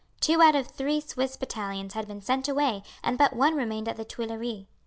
[0.19, 3.87] Two out of the three Swiss battalions had been sent away and but one remained
[3.87, 4.65] at the Tuileries.